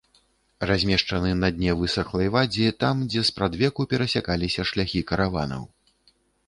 [0.69, 5.63] Размешчаны на дне высахлай вадзі там, дзе спрадвеку перасякаліся шляхі караванаў.